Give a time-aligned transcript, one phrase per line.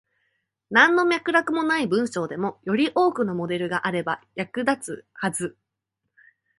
[0.71, 5.55] なんの脈絡がない文章でも、より多くのモデルがあれば役立つはず。